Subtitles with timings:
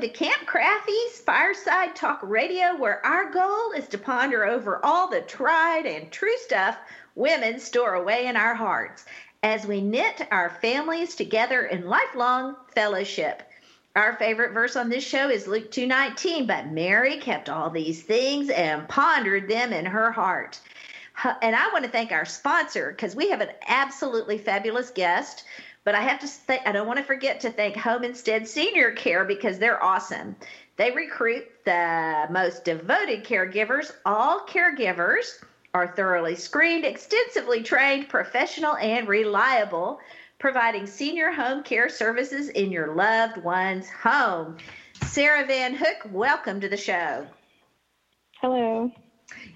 [0.00, 5.10] Welcome to Kathy Krafve's Fireside Talk Radio, where our goal is to ponder over all
[5.10, 6.78] the tried and true stuff
[7.14, 9.04] women store away in our hearts
[9.42, 13.42] as we knit our families together in lifelong fellowship.
[13.94, 18.48] Our favorite verse on this show is Luke 2:19, but Mary kept all these things
[18.48, 20.60] and pondered them in her heart.
[21.42, 25.44] And I want to thank our sponsor because we have an absolutely fabulous guest.
[25.90, 28.92] But I have to say, I don't want to forget to thank Home Instead Senior
[28.92, 30.36] Care because they're awesome.
[30.76, 33.90] They recruit the most devoted caregivers.
[34.06, 35.42] All caregivers
[35.74, 39.98] are thoroughly screened, extensively trained, professional, and reliable,
[40.38, 44.58] providing senior home care services in your loved one's home.
[45.06, 47.26] Sarah Van Hook, welcome to the show.
[48.40, 48.92] Hello.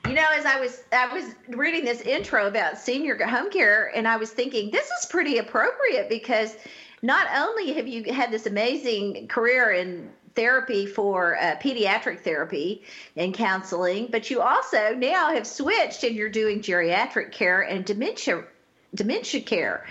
[0.06, 4.06] You know, as I was I was reading this intro about senior home care, and
[4.06, 6.56] I was thinking this is pretty appropriate because
[7.03, 12.83] not only have you had this amazing career in therapy for uh, pediatric therapy
[13.17, 18.45] and counseling, but you also now have switched and you're doing geriatric care and dementia
[18.95, 19.86] dementia care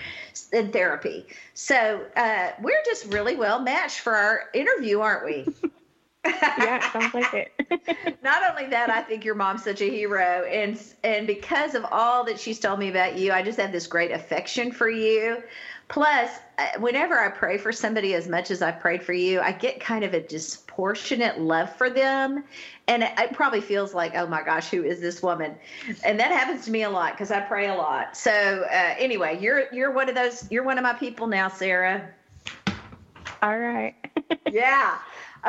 [0.52, 1.26] and therapy.
[1.54, 5.46] So uh, we're just really well matched for our interview, aren't we?
[6.24, 8.16] yeah, sounds like it.
[8.22, 12.24] Not only that, I think your mom's such a hero, and and because of all
[12.24, 15.42] that she's told me about you, I just have this great affection for you.
[15.88, 19.52] Plus, uh, whenever I pray for somebody as much as I've prayed for you, I
[19.52, 22.42] get kind of a disproportionate love for them.
[22.88, 25.54] And it, it probably feels like, oh my gosh, who is this woman?
[26.02, 28.16] And that happens to me a lot because I pray a lot.
[28.16, 30.50] So uh, anyway, you're you're one of those.
[30.50, 32.08] You're one of my people now, Sarah.
[33.42, 33.94] All right.
[34.50, 34.98] yeah.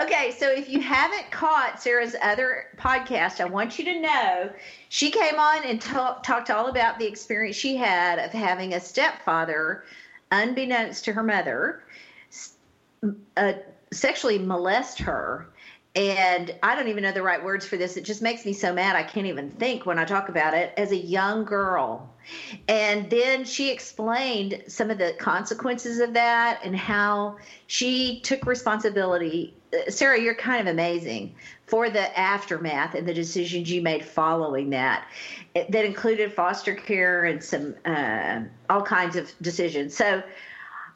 [0.01, 4.49] Okay, so if you haven't caught Sarah's other podcast, I want you to know
[4.89, 8.79] she came on and talk, talked all about the experience she had of having a
[8.79, 9.85] stepfather
[10.31, 11.83] unbeknownst to her mother,
[13.37, 13.53] uh,
[13.93, 15.47] sexually molest her.
[15.95, 17.95] And I don't even know the right words for this.
[17.95, 18.97] It just makes me so mad.
[18.97, 22.13] I can't even think when I talk about it as a young girl.
[22.67, 29.53] And then she explained some of the consequences of that and how she took responsibility.
[29.89, 31.35] Sarah, you're kind of amazing
[31.67, 35.07] for the aftermath and the decisions you made following that
[35.53, 39.95] that included foster care and some uh, all kinds of decisions.
[39.95, 40.21] So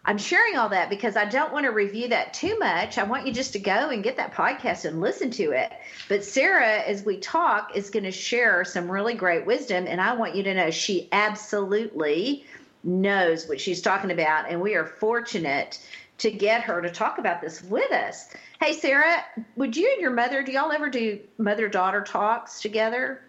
[0.05, 2.97] I'm sharing all that because I don't want to review that too much.
[2.97, 5.71] I want you just to go and get that podcast and listen to it.
[6.07, 10.13] But Sarah, as we talk, is going to share some really great wisdom, and I
[10.13, 12.45] want you to know she absolutely
[12.83, 15.79] knows what she's talking about, and we are fortunate
[16.19, 18.29] to get her to talk about this with us.
[18.61, 19.23] Hey, Sarah,
[19.55, 23.21] would you and your mother, do y'all ever do mother daughter talks together?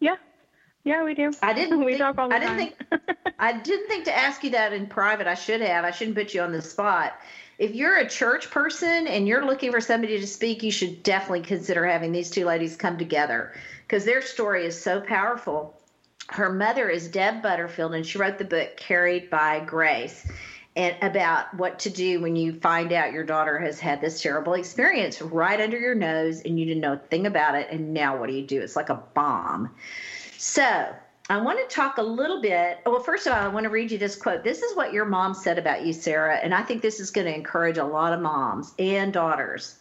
[0.00, 0.16] Yeah.
[0.84, 1.32] Yeah, we do.
[1.42, 1.78] I didn't.
[1.84, 2.72] we think, talk all the I didn't time.
[2.98, 3.18] think.
[3.38, 5.26] I didn't think to ask you that in private.
[5.26, 5.84] I should have.
[5.84, 7.14] I shouldn't put you on the spot.
[7.58, 11.42] If you're a church person and you're looking for somebody to speak, you should definitely
[11.42, 13.54] consider having these two ladies come together
[13.86, 15.80] because their story is so powerful.
[16.28, 20.26] Her mother is Deb Butterfield, and she wrote the book Carried by Grace
[20.76, 24.54] and about what to do when you find out your daughter has had this terrible
[24.54, 28.16] experience right under your nose and you didn't know a thing about it and now
[28.16, 28.60] what do you do?
[28.60, 29.70] It's like a bomb.
[30.36, 30.94] So
[31.30, 33.90] i want to talk a little bit well first of all i want to read
[33.90, 34.44] you this quote.
[34.44, 37.26] This is what your mom said about you sarah and i think this is going
[37.26, 39.78] to encourage a lot of moms and daughters.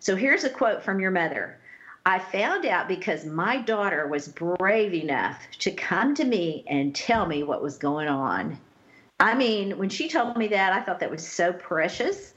[0.00, 1.58] So here's a quote from your mother.
[2.04, 7.26] I found out because my daughter was brave enough to come to me and tell
[7.26, 8.58] me what was going on.
[9.20, 12.34] I mean, when she told me that, I thought that was so precious.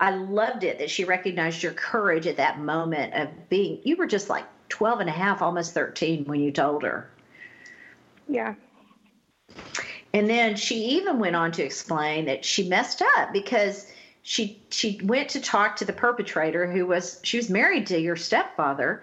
[0.00, 4.06] I loved it that she recognized your courage at that moment of being, you were
[4.06, 7.10] just like 12 and a half, almost 13 when you told her.
[8.28, 8.54] Yeah.
[10.14, 13.90] And then she even went on to explain that she messed up because
[14.22, 18.14] she she went to talk to the perpetrator who was she was married to your
[18.14, 19.02] stepfather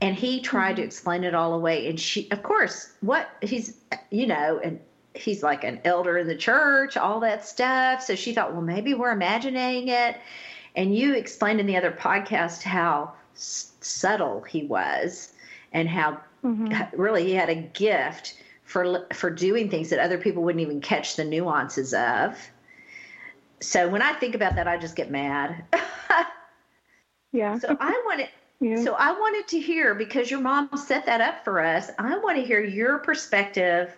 [0.00, 0.76] and he tried mm-hmm.
[0.76, 3.76] to explain it all away and she of course what he's
[4.10, 4.80] you know and
[5.18, 8.02] he's like an elder in the church, all that stuff.
[8.02, 10.16] So she thought, well, maybe we're imagining it.
[10.76, 15.32] And you explained in the other podcast how s- subtle he was
[15.72, 17.00] and how mm-hmm.
[17.00, 18.34] really he had a gift
[18.64, 22.38] for for doing things that other people wouldn't even catch the nuances of.
[23.60, 25.64] So when I think about that, I just get mad.
[27.32, 27.58] Yeah.
[27.58, 28.28] so I wanted
[28.60, 28.82] yeah.
[28.82, 31.90] so I wanted to hear because your mom set that up for us.
[31.98, 33.94] I want to hear your perspective.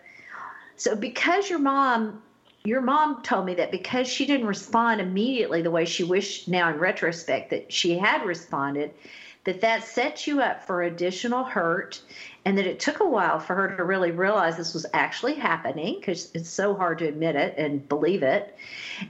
[0.81, 2.23] So because your mom
[2.65, 6.71] your mom told me that because she didn't respond immediately the way she wished now
[6.71, 8.95] in retrospect that she had responded
[9.45, 12.01] that that set you up for additional hurt
[12.47, 15.97] and that it took a while for her to really realize this was actually happening
[16.01, 18.57] because it's so hard to admit it and believe it.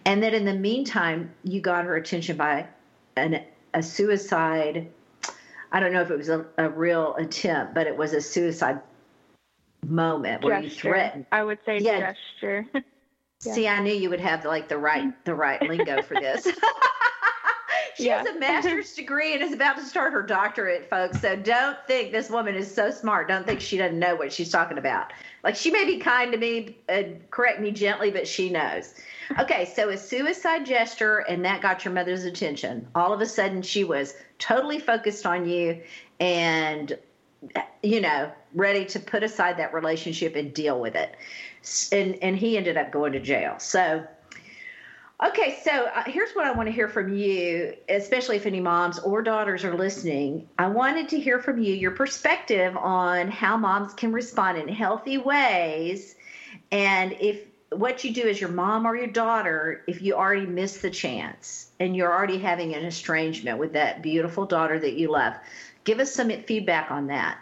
[0.05, 2.67] And that in the meantime you got her attention by
[3.15, 3.45] an,
[3.75, 4.89] a suicide
[5.71, 8.81] i don't know if it was a, a real attempt but it was a suicide
[9.87, 10.69] moment where gesture.
[10.75, 12.13] you threatened I would say Yeah.
[12.41, 12.67] gesture.
[13.43, 13.55] Yeah.
[13.55, 16.47] See, I knew you would have like the right the right lingo for this.
[17.97, 21.21] she has a master's degree and is about to start her doctorate, folks.
[21.23, 23.29] So don't think this woman is so smart.
[23.29, 25.13] Don't think she doesn't know what she's talking about.
[25.43, 28.95] Like she may be kind to me and correct me gently, but she knows.
[29.39, 32.87] Okay, so a suicide gesture, and that got your mother's attention.
[32.95, 35.81] All of a sudden, she was totally focused on you
[36.19, 36.99] and
[37.83, 41.17] you know, ready to put aside that relationship and deal with it.
[41.93, 43.59] And and he ended up going to jail.
[43.59, 44.07] So
[45.23, 48.99] Okay, so uh, here's what I want to hear from you, especially if any moms
[48.99, 50.49] or daughters are listening.
[50.59, 55.19] I wanted to hear from you your perspective on how moms can respond in healthy
[55.19, 56.15] ways
[56.73, 60.81] and if what you do as your mom or your daughter if you already missed
[60.81, 65.35] the chance and you're already having an estrangement with that beautiful daughter that you love.
[65.85, 67.39] Give us some feedback on that.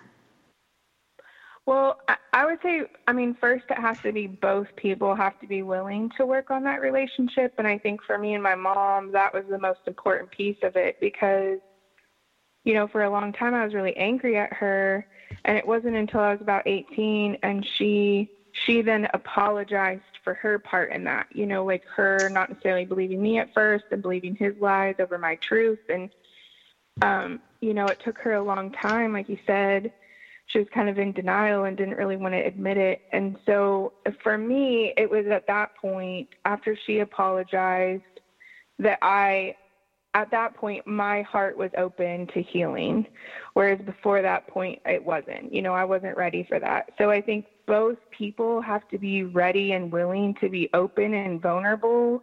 [1.68, 2.00] Well,
[2.32, 5.62] I, would say, I mean, first it has to be both people have to be
[5.62, 7.52] willing to work on that relationship.
[7.58, 10.76] And I think for me and my mom, that was the most important piece of
[10.76, 11.58] it because,
[12.64, 15.06] you know, for a long time I was really angry at her.
[15.44, 20.58] And it wasn't until I was about 18 and she, she then apologized for her
[20.58, 24.34] part in that, you know, like her not necessarily believing me at first and believing
[24.34, 25.80] his lies over my truth.
[25.90, 26.08] And,
[27.02, 29.92] um, you know, it took her a long time, like you said,
[30.46, 33.02] she was kind of in denial and didn't really want to admit it.
[33.12, 33.92] And so
[34.22, 38.02] for me, it was at that point, after she apologized,
[38.78, 39.56] that I,
[40.14, 43.06] at that point, my heart was open to healing.
[43.52, 45.52] Whereas before that point, it wasn't.
[45.52, 46.92] You know, I wasn't ready for that.
[46.96, 51.42] So I think both people have to be ready and willing to be open and
[51.42, 52.22] vulnerable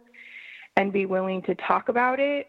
[0.76, 2.48] and be willing to talk about it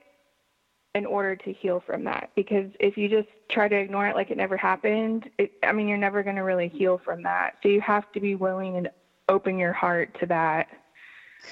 [0.95, 4.31] in order to heal from that because if you just try to ignore it like
[4.31, 7.69] it never happened it, i mean you're never going to really heal from that so
[7.69, 8.89] you have to be willing and
[9.29, 10.67] open your heart to that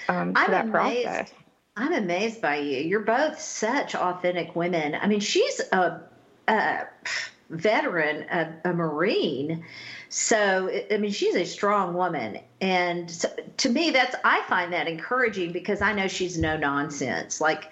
[0.10, 1.06] um, to I'm that amazed.
[1.06, 1.34] process
[1.78, 2.80] I'm amazed by you.
[2.80, 4.96] You're both such authentic women.
[4.96, 6.02] I mean, she's a,
[6.48, 6.86] a
[7.50, 9.66] veteran, a, a Marine.
[10.08, 12.40] So, I mean, she's a strong woman.
[12.62, 17.42] And so, to me, that's, I find that encouraging because I know she's no nonsense.
[17.42, 17.72] Like,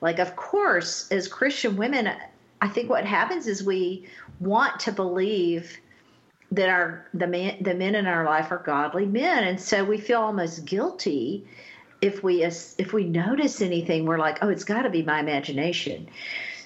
[0.00, 2.10] like, of course, as Christian women,
[2.60, 4.08] I think what happens is we
[4.40, 5.78] want to believe
[6.50, 9.44] that our the man the men in our life are godly men.
[9.44, 11.46] And so we feel almost guilty
[12.00, 16.08] if we if we notice anything we're like oh it's got to be my imagination.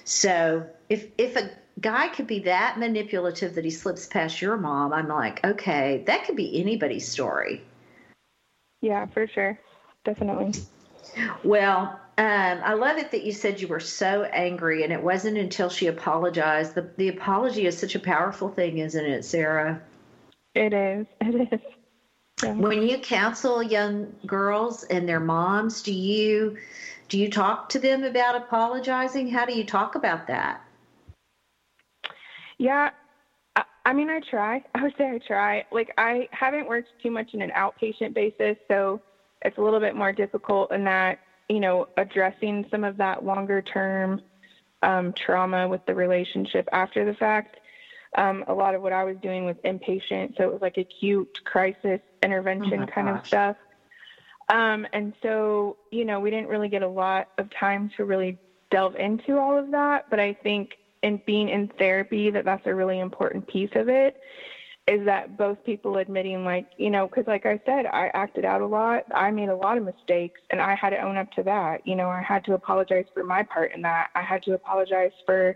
[0.05, 1.49] So if if a
[1.81, 6.23] guy could be that manipulative that he slips past your mom i'm like okay that
[6.25, 7.61] could be anybody's story.
[8.79, 9.59] Yeah for sure.
[10.05, 10.53] Definitely
[11.43, 15.37] well um, i love it that you said you were so angry and it wasn't
[15.37, 16.75] until she apologized.
[16.75, 19.81] The, the apology is such a powerful thing isn't it sarah?
[20.55, 21.07] It is.
[21.21, 21.59] It is.
[22.43, 22.53] Yeah.
[22.53, 26.57] when you counsel young girls and their moms do you
[27.09, 29.29] do you talk to them about apologizing?
[29.29, 30.61] How do you talk about that?
[32.57, 32.89] Yeah
[33.55, 34.61] I, I mean i try.
[34.75, 35.63] I would say i try.
[35.71, 39.01] Like i haven't worked too much in an outpatient basis so
[39.43, 41.19] it's a little bit more difficult in that
[41.49, 44.21] you know addressing some of that longer term
[44.81, 47.59] um, trauma with the relationship after the fact.
[48.15, 51.35] Um, a lot of what i was doing was inpatient so it was like acute
[51.45, 53.55] crisis intervention Oh kind of stuff.
[54.49, 58.37] Um, and so you know we didn't really get a lot of time to really
[58.69, 62.73] delve into all of that but i think in being in therapy that that's a
[62.73, 64.15] really important piece of it
[64.87, 68.61] is that both people admitting like you know because like i said i acted out
[68.61, 69.03] a lot.
[69.13, 71.81] I made a lot of mistakes and i had to own up to that.
[71.85, 74.07] You know i had to apologize for my part in that.
[74.15, 75.55] I had to apologize for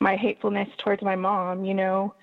[0.00, 2.14] my hatefulness towards my mom you know?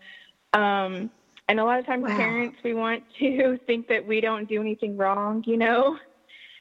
[0.53, 1.11] Um
[1.49, 2.15] and a lot of times Wow.
[2.15, 5.97] parents we want to think that we don't do anything wrong you know?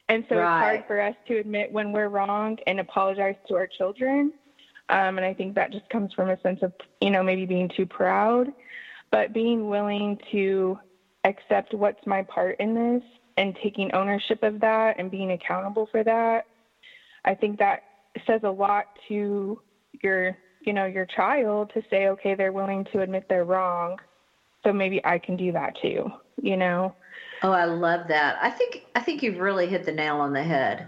[0.09, 3.67] And so it's hard for us to admit when we're wrong and apologize to our
[3.67, 4.33] children.
[4.89, 7.69] Um, and i think that just comes from a sense of you know maybe being
[7.69, 8.49] too proud
[9.11, 10.79] but being willing to
[11.23, 13.03] accept what's my part in this
[13.37, 16.45] and taking ownership of that and being accountable for that.
[17.23, 17.83] I think that
[18.25, 19.59] says a lot to
[20.01, 23.97] your, you know, your child to say, okay, they're willing to admit they're wrong.
[24.63, 26.93] So maybe I can do that too, you know?
[27.43, 28.37] Oh, I love that.
[28.41, 30.87] I think I think you've really hit the nail on the head.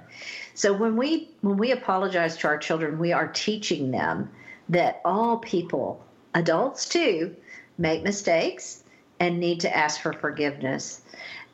[0.54, 4.30] So when we when we apologize to our children, we are teaching them
[4.70, 7.36] that all people, adults too,
[7.78, 8.84] make mistakes
[9.20, 11.02] and need to ask for forgiveness.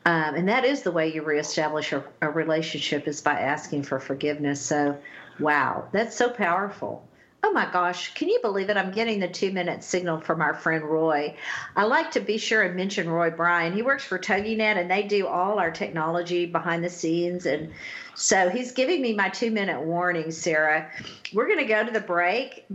[0.06, 4.00] Um, and that is the way you reestablish a, a relationship is by asking for
[4.00, 4.60] forgiveness.
[4.60, 4.96] So,
[5.38, 7.06] wow, that's so powerful.
[7.42, 8.76] Oh my gosh, can you believe it?
[8.76, 11.34] I'm getting the two minute signal from our friend Roy.
[11.74, 13.72] I like to be sure and mention Roy Bryan.
[13.72, 17.46] He works for TogiNet and they do all our technology behind the scenes.
[17.46, 17.72] And
[18.14, 20.90] so he's giving me my two minute warning, Sarah.
[21.32, 22.66] We're going to go to the break.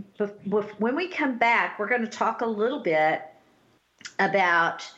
[0.78, 3.22] When we come back, we're going to talk a little bit
[4.18, 4.90] about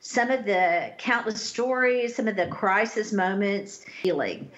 [0.00, 4.50] some of the countless stories, some of the crisis moments, healing.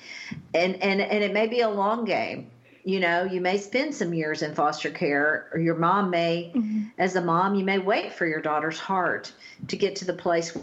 [0.52, 2.50] And, and, and it may be a long game.
[2.82, 5.48] You know you may spend some years in foster care.
[5.52, 6.84] Or your mom may mm-hmm.
[6.98, 9.32] as a mom you may wait for your daughter's heart
[9.68, 10.56] to get to the place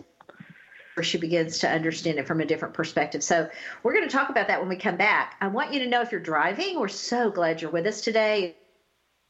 [0.95, 3.23] where she begins to understand it from a different perspective.
[3.23, 3.49] So
[3.83, 5.35] we're going to talk about that when we come back.
[5.41, 8.55] I want you to know if you're driving we're so glad you're with us today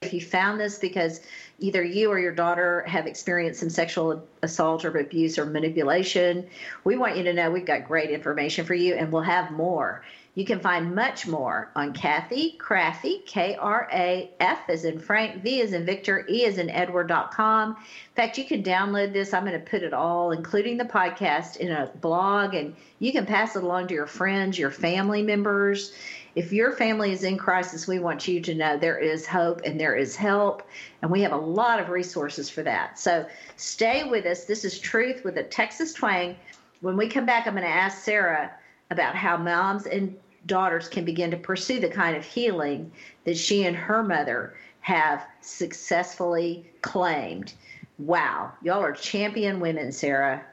[0.06, 1.22] if you found this because
[1.60, 6.48] either you or your daughter have experienced some sexual assault or abuse or manipulation,
[6.84, 10.04] we want you to know we've got great information for you and we'll have more.
[10.36, 15.44] You can find much more on Kathy Krafve, K R A F as in Frank,
[15.44, 17.70] V as in Victor, E as in Edward.com.
[17.70, 17.76] In
[18.16, 19.32] fact, you can download this.
[19.32, 23.28] I'm going to put it all, including the podcast, in a blog, and you can
[23.28, 25.94] pass it along to your friends, your family members.
[26.36, 29.80] If your family is in crisis, we want you to know there is hope and
[29.80, 30.64] there is help,
[31.02, 32.98] and we have a lot of resources for that.
[32.98, 34.46] So stay with us.
[34.46, 36.36] This is Truth with a Texas Twang.
[36.82, 38.52] When we come back, I'm going to ask Sarah
[38.90, 42.92] about how moms and daughters can begin to pursue the kind of healing
[43.26, 47.54] that she and her mother have successfully claimed.
[48.00, 50.44] Wow, y'all are champion women, Sarah.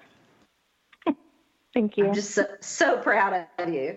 [1.74, 2.06] Thank you.
[2.06, 3.96] I'm just so, so proud of you.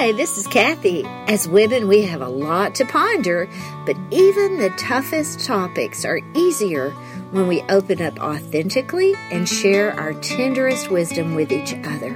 [0.00, 1.04] Hi, this is Kathy.
[1.28, 3.50] As women, we have a lot to ponder,
[3.84, 6.92] but even the toughest topics are easier
[7.32, 12.14] when we open up authentically and share our tenderest wisdom with each other.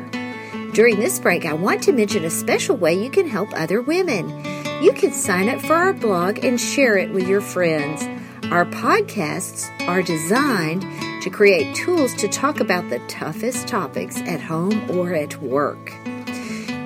[0.72, 4.30] During this break, I want to mention a special way you can help other women.
[4.82, 8.02] You can sign up for our blog and share it with your friends.
[8.50, 10.86] Our podcasts are designed
[11.22, 15.92] to create tools to talk about the toughest topics at home or at work.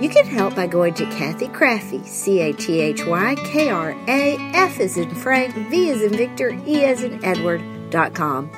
[0.00, 3.90] You can help by going to Kathy Krafve, C A T H Y K R
[4.07, 8.49] A F as in Frank, V as in Victor, E as in Edward.com.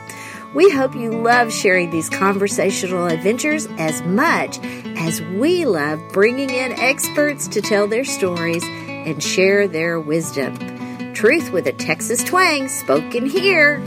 [0.55, 4.59] We hope you love sharing these conversational adventures as much
[4.99, 10.55] as we love bringing in experts to tell their stories and share their wisdom.
[11.15, 13.79] Truth with a Texas twang spoken here.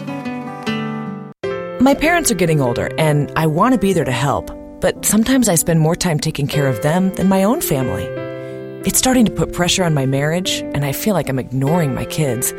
[1.80, 4.50] My parents are getting older, and I want to be there to help
[4.84, 8.04] but sometimes I spend more time taking care of them than my own family.
[8.86, 12.04] It's starting to put pressure on my marriage, and I feel like I'm ignoring my
[12.04, 12.52] kids.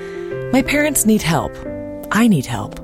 [0.51, 1.53] My parents need help.
[2.11, 2.81] I need help.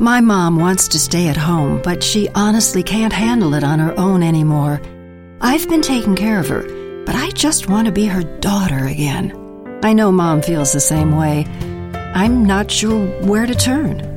[0.00, 3.96] My mom wants to stay at home, but she honestly can't handle it on her
[3.96, 4.82] own anymore.
[5.40, 6.64] I've been taking care of her,
[7.04, 9.32] but I just want to be her daughter again.
[9.84, 11.46] I know mom feels the same way.
[12.16, 14.15] I'm not sure where to turn.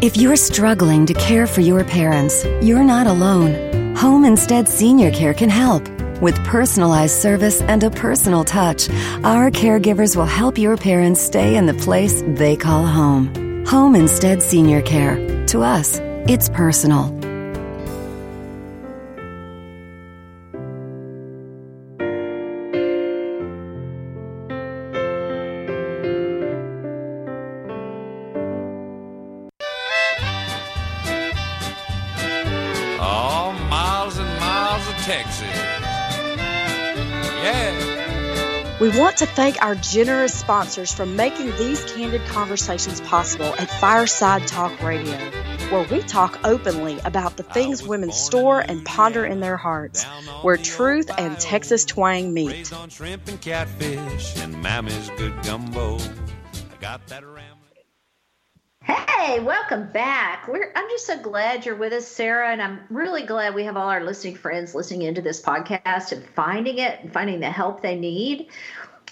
[0.00, 3.96] If you're struggling to care for your parents, you're not alone.
[3.96, 5.82] Home Instead Senior Care can help.
[6.20, 8.88] With personalized service and a personal touch,
[9.24, 13.64] our caregivers will help your parents stay in the place they call home.
[13.66, 15.16] Home Instead Senior Care.
[15.46, 17.12] To us, it's personal.
[38.80, 44.46] We want to thank our generous sponsors for making these candid conversations possible at Fireside
[44.46, 45.18] Talk Radio.
[45.70, 50.04] where we talk openly about the things women store and ponder in their hearts,
[50.42, 52.72] where truth and Texas twang meet.
[58.88, 60.48] Hey, welcome back.
[60.48, 63.76] We're, I'm just so glad you're with us, Sarah, and I'm really glad we have
[63.76, 67.82] all our listening friends listening into this podcast and finding it and finding the help
[67.82, 68.48] they need.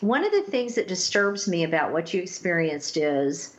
[0.01, 3.55] One of the things that disturbs me about what you experienced is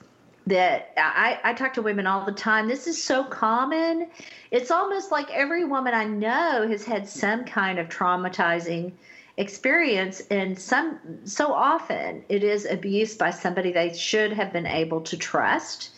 [0.47, 2.67] that I, I talk to women all the time.
[2.67, 4.07] This is so common.
[4.49, 8.91] It's almost like every woman I know has had some kind of traumatizing
[9.37, 14.99] experience and some so often it is abuse by somebody they should have been able
[15.01, 15.91] to trust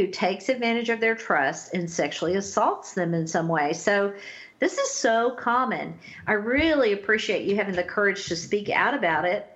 [0.00, 3.74] who takes advantage of their trust and sexually assaults them in some way.
[3.74, 4.14] So
[4.58, 5.98] this is so common.
[6.26, 9.46] I really appreciate you having the courage to speak out about it.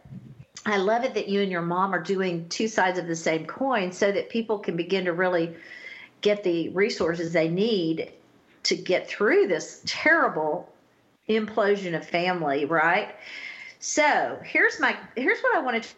[0.66, 3.46] I love it that you and your mom are doing two sides of the same
[3.46, 5.56] coin so that people can begin to really
[6.20, 8.12] get the resources they need
[8.64, 10.70] to get through this terrible
[11.26, 13.14] implosion of family, right?
[13.78, 15.88] So, here's my here's what I want to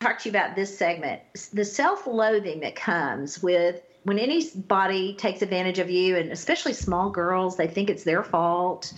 [0.00, 1.20] talk to you about this segment.
[1.52, 7.10] The self loathing that comes with when anybody takes advantage of you and especially small
[7.10, 8.92] girls they think it's their fault.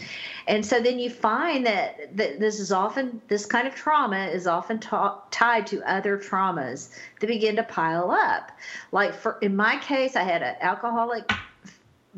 [0.46, 4.46] And so then you find that, that this is often this kind of trauma is
[4.46, 6.90] often ta- tied to other traumas
[7.20, 8.52] that begin to pile up.
[8.92, 11.32] Like for in my case i had an alcoholic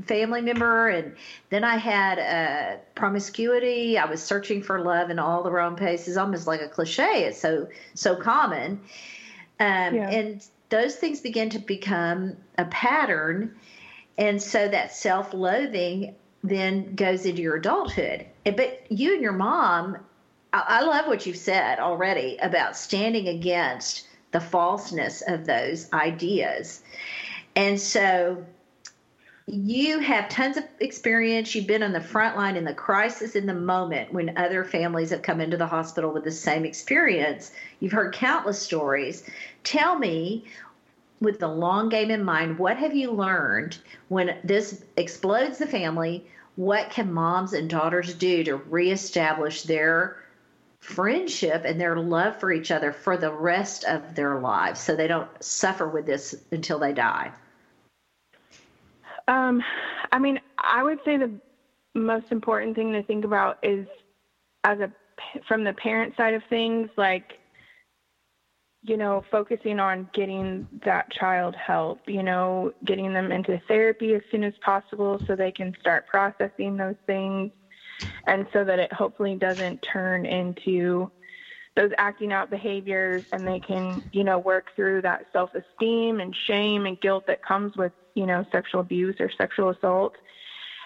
[0.06, 1.14] family member and
[1.50, 3.98] then i had a promiscuity.
[3.98, 7.24] I was searching for love in all the wrong places almost like a cliche.
[7.24, 8.80] It's so so common.
[9.60, 10.10] Um, yeah.
[10.10, 13.54] and those things begin to become a pattern.
[14.18, 18.26] And so that self-loathing then goes into your adulthood.
[18.44, 19.98] But you and your mom
[20.52, 26.82] I, I love what you've said already about standing against the falseness of those ideas.
[27.54, 28.44] And so
[29.46, 31.54] you have tons of experience.
[31.54, 35.10] You've been on the front line in the crisis in the moment when other families
[35.10, 37.52] have come into the hospital with the same experience.
[37.80, 39.28] You've heard countless stories.
[39.64, 40.44] Tell me,
[41.20, 46.26] with the long game in mind, what have you learned when this explodes the family?
[46.56, 50.18] What can moms and daughters do to reestablish their
[50.80, 55.06] friendship and their love for each other for the rest of their lives so they
[55.06, 57.32] don't suffer with this until they die?
[59.28, 59.62] Um,
[60.10, 61.32] I mean, I would say the
[61.94, 63.86] most important thing to think about is
[64.64, 64.90] as a
[65.46, 67.38] from the parent side of things, like
[68.84, 74.22] you know, focusing on getting that child help, you know, getting them into therapy as
[74.30, 77.52] soon as possible so they can start processing those things.
[78.26, 81.08] And so that it hopefully doesn't turn into
[81.76, 86.34] those acting out behaviors and they can, you know, work through that self esteem and
[86.48, 90.14] shame and guilt that comes with, you know, sexual abuse or sexual assault.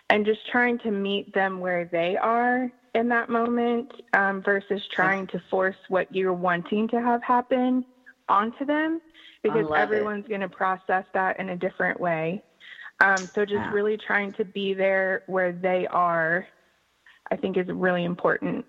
[0.08, 5.26] And just trying to meet them where they are in that moment um, versus trying
[5.28, 7.84] to force what you're wanting to have happen
[8.28, 9.00] onto them
[9.42, 12.42] because everyone's going to process that in a different way.
[13.00, 13.72] Um, so just yeah.
[13.72, 16.46] really trying to be there where they are,
[17.30, 18.64] I think is really important.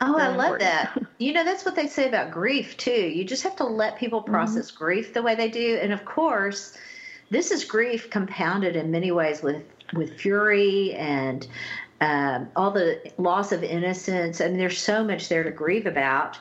[0.00, 0.96] Oh, I love that.
[1.18, 2.90] You know, that's what they say about grief too.
[2.90, 4.32] You just have to let people mm-hmm.
[4.32, 4.84] process mm-hmm.
[4.84, 5.78] grief the way they do.
[5.80, 6.76] And of course,
[7.30, 9.62] this is grief compounded in many ways with
[9.94, 11.46] with fury and
[12.00, 14.40] um, all the loss of innocence.
[14.40, 16.38] I mean, there's so much there to grieve about.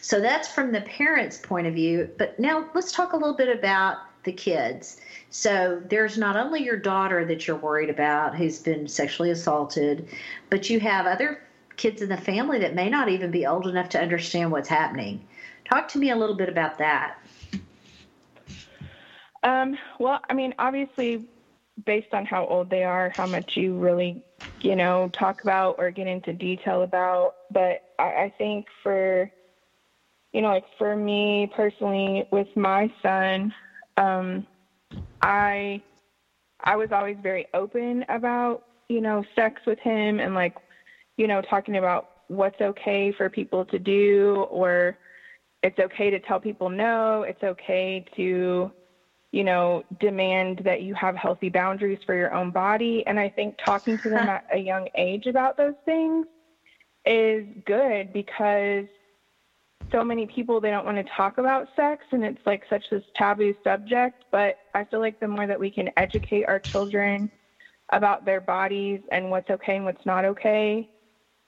[0.00, 2.10] So that's from the parents' point of view.
[2.18, 5.00] But now let's talk a little bit about the kids.
[5.30, 10.08] So there's not only your daughter that you're worried about who's been sexually assaulted,
[10.50, 11.42] but you have other
[11.76, 15.26] kids in the family that may not even be old enough to understand what's happening.
[15.64, 17.18] Talk to me a little bit about that.
[19.44, 21.24] Um, well, I mean, obviously,
[21.86, 24.22] based on how old they are, how much you really,
[24.62, 27.34] you know, talk about or get into detail about.
[27.52, 29.30] But I, I think for,
[30.32, 33.54] you know, like for me personally, with my son,
[33.98, 34.46] um,
[35.22, 35.82] I,
[36.64, 40.54] I was always very open about, you know, sex with him and like
[41.16, 44.96] you know, talking about what's okay for people to do or
[45.62, 48.72] it's okay to tell people no, it's okay to,
[49.34, 53.02] you know, demand that you have healthy boundaries for your own body.
[53.06, 56.26] And I think talking to them at a young age about those things
[57.04, 58.86] is good because
[59.90, 63.02] so many people they don't want to talk about sex and it's like such this
[63.14, 67.30] taboo subject but i feel like the more that we can educate our children
[67.90, 70.88] about their bodies and what's okay and what's not okay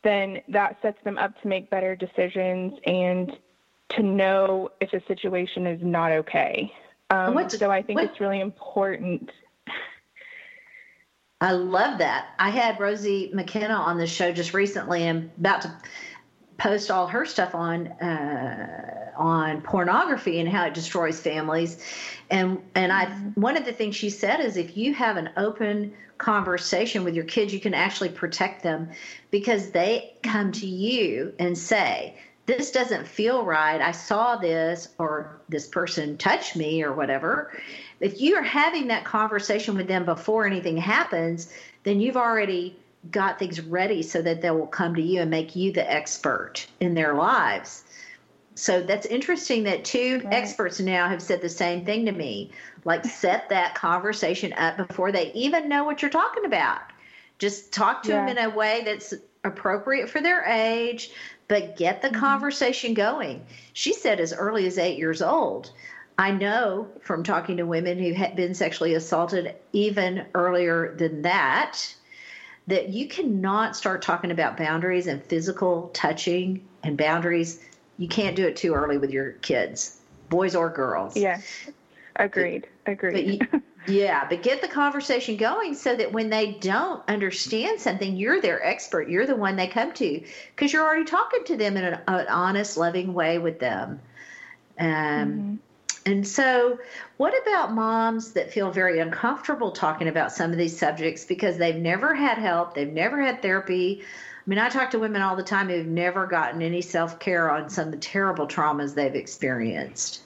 [0.05, 3.33] then that sets them up to make better decisions and
[3.91, 6.73] to know if a situation is not okay.
[7.11, 9.31] Um, so I think what, it's really important.
[11.41, 12.29] I love that.
[12.39, 15.77] I had Rosie McKenna on the show just recently and about to
[16.59, 21.85] post all her stuff on uh, on pornography and how it destroys families.
[22.31, 23.41] And and I mm-hmm.
[23.41, 27.25] one of the things she said is if you have an open conversation with your
[27.25, 28.91] kids, you can actually protect them
[29.31, 32.17] because they come to you and say,
[32.47, 33.81] This doesn't feel right.
[33.81, 37.53] I saw this, or this person touched me, or whatever.
[38.01, 42.77] If you are having that conversation with them before anything happens, then you've already
[43.11, 46.67] got things ready so that they will come to you and make you the expert
[46.81, 47.83] in their lives.
[48.55, 50.35] So that's interesting that two right.
[50.35, 52.53] experts now have said the same thing to me.
[52.85, 56.81] Like, set that conversation up before they even know what you're talking about.
[57.39, 58.25] Just talk to yeah.
[58.25, 59.13] them in a way that's
[59.47, 61.11] appropriate for their age,
[61.49, 62.21] but get the mm-hmm.
[62.21, 63.45] conversation going.
[63.73, 65.73] She said as early as eight years old.
[66.19, 71.95] I know from talking to women who had been sexually assaulted even earlier than that
[72.69, 77.61] that you cannot start talking about boundaries and physical touching and boundaries.
[77.99, 81.17] You can't do it too early with your kids, boys or girls.
[81.17, 81.45] Yes,
[82.19, 82.67] Agreed.
[82.87, 83.47] Agreed.
[83.51, 88.41] But yeah, but get the conversation going so that when they don't understand something, you're
[88.41, 89.09] their expert.
[89.09, 90.23] You're the one they come to
[90.55, 94.01] because you're already talking to them in an, an honest, loving way with them.
[94.79, 95.55] Um, mm-hmm.
[96.07, 96.79] And so,
[97.17, 101.75] what about moms that feel very uncomfortable talking about some of these subjects because they've
[101.75, 104.03] never had help, they've never had therapy?
[104.03, 107.51] I mean, I talk to women all the time who've never gotten any self care
[107.51, 110.21] on some of the terrible traumas they've experienced.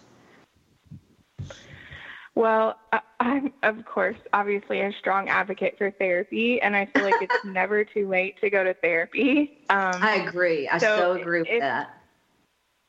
[2.34, 2.76] Well,
[3.18, 7.84] I'm, of course, obviously a strong advocate for therapy, and I feel like it's never
[7.84, 9.52] too late to go to therapy.
[9.68, 10.68] Um, I agree.
[10.68, 12.00] I so, so agree with if, that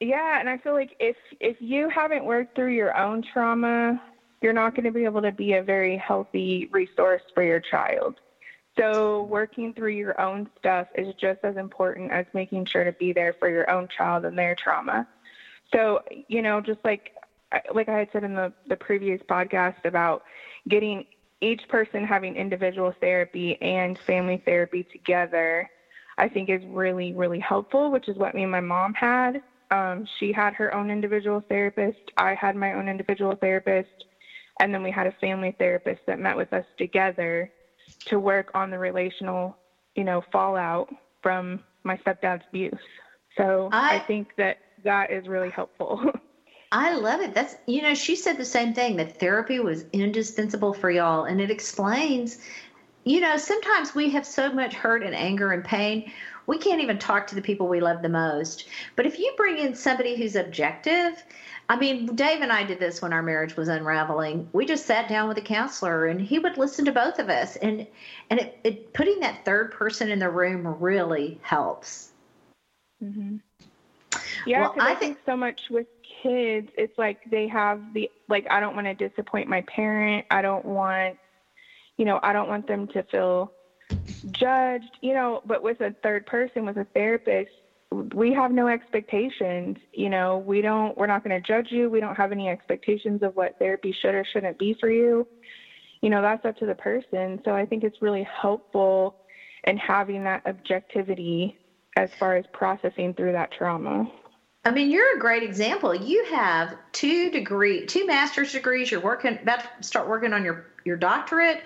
[0.01, 4.01] yeah, and I feel like if if you haven't worked through your own trauma,
[4.41, 8.19] you're not going to be able to be a very healthy resource for your child.
[8.79, 13.13] So working through your own stuff is just as important as making sure to be
[13.13, 15.07] there for your own child and their trauma.
[15.71, 17.11] So, you know, just like
[17.73, 20.23] like I had said in the the previous podcast about
[20.67, 21.05] getting
[21.41, 25.69] each person having individual therapy and family therapy together,
[26.17, 29.41] I think is really really helpful, which is what me and my mom had.
[29.71, 32.11] Um, she had her own individual therapist.
[32.17, 34.05] I had my own individual therapist.
[34.59, 37.49] And then we had a family therapist that met with us together
[38.05, 39.57] to work on the relational,
[39.95, 40.89] you know, fallout
[41.23, 42.73] from my stepdad's abuse.
[43.37, 46.01] So I, I think that that is really helpful.
[46.71, 47.33] I love it.
[47.33, 51.25] That's, you know, she said the same thing that therapy was indispensable for y'all.
[51.25, 52.37] And it explains,
[53.03, 56.11] you know, sometimes we have so much hurt and anger and pain
[56.47, 58.67] we can't even talk to the people we love the most.
[58.95, 61.23] But if you bring in somebody who's objective,
[61.69, 64.49] I mean, Dave and I did this when our marriage was unraveling.
[64.51, 67.55] We just sat down with a counselor, and he would listen to both of us,
[67.57, 67.87] and
[68.29, 72.11] and it, it putting that third person in the room really helps.
[73.01, 73.37] Mm-hmm.
[74.45, 75.87] Yeah, because well, I, I think so much with
[76.21, 80.25] kids, it's like they have the like I don't want to disappoint my parent.
[80.29, 81.17] I don't want,
[81.97, 83.51] you know, I don't want them to feel
[84.31, 87.51] judged, you know, but with a third person, with a therapist,
[88.13, 89.77] we have no expectations.
[89.93, 91.89] You know, we don't, we're not going to judge you.
[91.89, 95.27] We don't have any expectations of what therapy should or shouldn't be for you.
[96.01, 97.41] You know, that's up to the person.
[97.45, 99.17] So I think it's really helpful
[99.65, 101.57] in having that objectivity
[101.95, 104.09] as far as processing through that trauma.
[104.63, 105.93] I mean, you're a great example.
[105.95, 108.91] You have two degree, two master's degrees.
[108.91, 111.63] You're working about to start working on your your doctorate.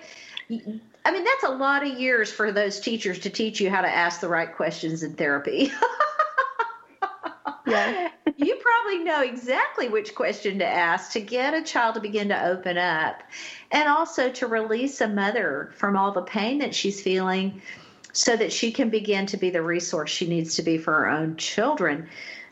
[0.50, 3.88] I mean, that's a lot of years for those teachers to teach you how to
[3.88, 5.72] ask the right questions in therapy.
[7.66, 8.08] yeah.
[8.36, 12.46] you probably know exactly which question to ask to get a child to begin to
[12.46, 13.22] open up
[13.72, 17.60] and also to release a mother from all the pain that she's feeling
[18.12, 21.08] so that she can begin to be the resource she needs to be for her
[21.08, 22.08] own children.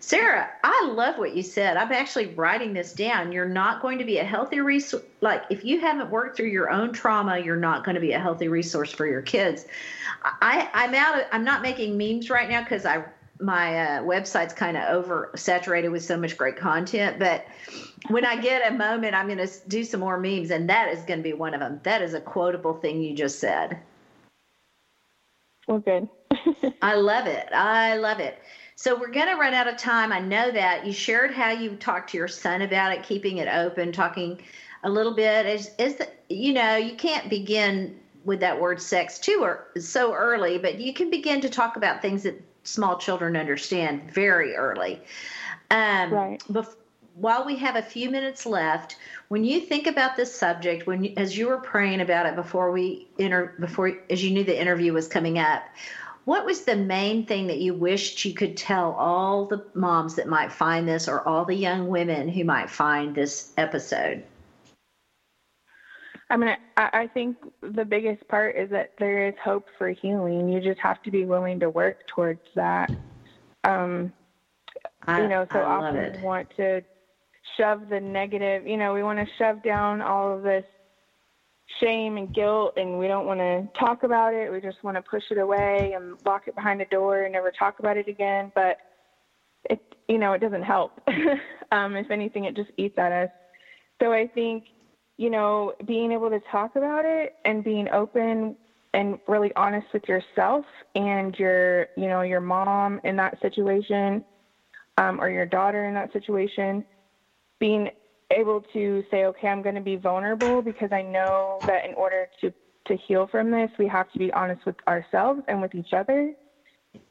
[0.06, 1.78] Sarah, I love what you said.
[1.78, 3.32] I'm actually writing this down.
[3.32, 5.02] You're not going to be a healthy resource.
[5.22, 8.18] Like, if you haven't worked through your own trauma, you're not going to be a
[8.18, 9.64] healthy resource for your kids.
[10.22, 11.20] I, I'm out.
[11.20, 13.02] Of, I'm not making memes right now because I
[13.40, 17.18] my uh, website's kind of oversaturated with so much great content.
[17.18, 17.46] But
[18.08, 21.02] when I get a moment, I'm going to do some more memes, and that is
[21.04, 21.80] going to be one of them.
[21.82, 23.78] That is a quotable thing you just said.
[25.66, 26.08] Well, good.
[26.82, 27.48] I love it.
[27.54, 28.38] I love it.
[28.76, 30.12] So we're going to run out of time.
[30.12, 33.48] I know that you shared how you talked to your son about it, keeping it
[33.48, 34.42] open, talking
[34.82, 35.46] a little bit.
[35.46, 40.12] Is is the, you know you can't begin with that word sex too or so
[40.14, 45.00] early, but you can begin to talk about things that small children understand very early.
[45.70, 46.42] Um, right.
[46.50, 46.76] Bef-
[47.14, 48.96] while we have a few minutes left,
[49.28, 53.08] when you think about this subject, when as you were praying about it before we
[53.18, 55.62] enter, before as you knew the interview was coming up,
[56.24, 60.26] what was the main thing that you wished you could tell all the moms that
[60.26, 64.22] might find this, or all the young women who might find this episode?
[66.30, 70.48] I mean, I, I think the biggest part is that there is hope for healing.
[70.48, 72.90] You just have to be willing to work towards that.
[73.62, 74.12] Um,
[75.06, 76.82] I, you know, so often we want to
[77.56, 80.64] shove the negative, you know, we want to shove down all of this
[81.80, 84.50] shame and guilt and we don't want to talk about it.
[84.52, 87.50] We just want to push it away and lock it behind a door and never
[87.50, 88.52] talk about it again.
[88.54, 88.76] But
[89.70, 90.92] it, you know, it doesn't help.
[91.72, 93.30] um, if anything, it just eats at us.
[94.02, 94.64] So I think,
[95.16, 98.56] you know, being able to talk about it and being open
[98.92, 104.24] and really honest with yourself and your, you know, your mom in that situation
[104.98, 106.84] um, or your daughter in that situation,
[107.58, 107.88] being
[108.34, 112.28] able to say, okay, I'm going to be vulnerable because I know that in order
[112.40, 112.52] to
[112.86, 116.34] to heal from this, we have to be honest with ourselves and with each other.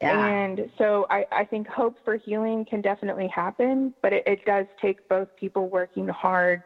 [0.00, 0.26] Yeah.
[0.26, 4.66] And so I, I think hope for healing can definitely happen, but it, it does
[4.80, 6.62] take both people working hard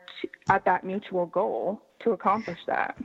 [0.50, 2.96] at that mutual goal to accomplish that.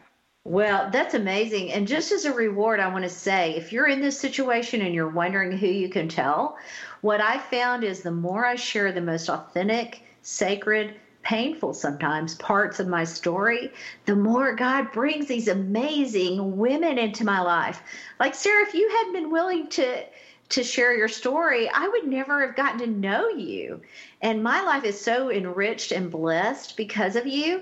[0.46, 1.72] Well, that's amazing.
[1.72, 4.94] And just as a reward, I want to say if you're in this situation and
[4.94, 6.58] you're wondering who you can tell,
[7.00, 12.80] what I found is the more I share the most authentic, sacred, painful sometimes parts
[12.80, 13.72] of my story,
[14.06, 17.82] the more God brings these amazing women into my life.
[18.20, 20.04] Like Sarah, if you hadn't been willing to
[20.50, 23.82] to share your story, I would never have gotten to know you.
[24.22, 27.62] And my life is so enriched and blessed because of you.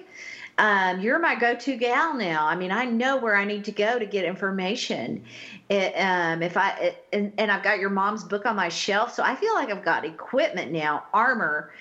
[0.58, 2.46] Um, you're my go-to gal now.
[2.46, 5.24] I mean, I know where I need to go to get information.
[5.70, 9.14] It, um, if I it, and, and I've got your mom's book on my shelf,
[9.14, 11.72] so I feel like I've got equipment now, armor,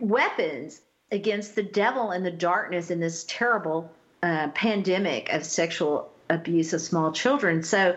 [0.00, 3.90] weapons against the devil and the darkness in this terrible
[4.22, 7.62] uh, pandemic of sexual abuse of small children.
[7.62, 7.96] So,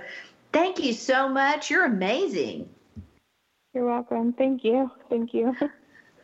[0.52, 1.70] thank you so much.
[1.70, 2.70] You're amazing.
[3.74, 4.34] You're welcome.
[4.34, 4.92] Thank you.
[5.10, 5.56] Thank you.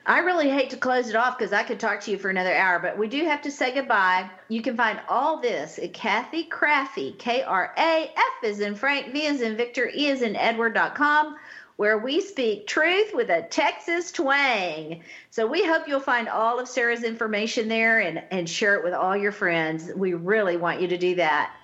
[0.05, 2.53] I really hate to close it off because I could talk to you for another
[2.53, 4.29] hour, but we do have to say goodbye.
[4.49, 9.13] You can find all this at Kathy Krafve, K R A F is in Frank,
[9.13, 11.37] V is in Victor, E is in Edward.com,
[11.75, 15.03] where we speak truth with a Texas twang.
[15.31, 18.93] So we hope you'll find all of Sarah's information there and, and share it with
[18.93, 19.89] all your friends.
[19.95, 21.55] We really want you to do that.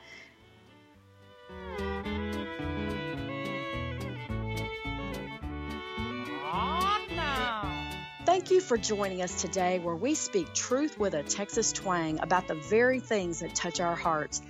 [8.26, 12.48] Thank you for joining us today, where we speak truth with a Texas twang about
[12.48, 14.42] the very things that touch our hearts.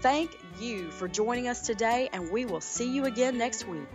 [0.00, 3.88] Thank you for joining us today, and we will see you again next week.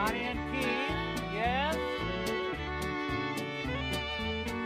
[0.00, 0.39] got in.